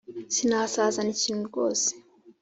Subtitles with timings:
[0.35, 1.89] sinasazana iki kintu rwose